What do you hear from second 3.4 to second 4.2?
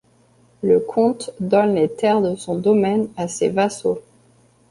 vassaux.